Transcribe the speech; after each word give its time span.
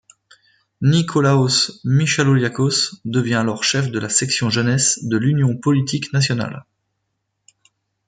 Nikólaos 0.81 1.79
Michaloliákos 1.83 2.95
devient 3.05 3.35
alors 3.35 3.63
chef 3.63 3.91
de 3.91 3.99
la 3.99 4.09
section 4.09 4.49
jeunesse 4.49 5.03
de 5.03 5.15
l’Union 5.15 5.55
politique 5.55 6.11
nationale. 6.11 6.65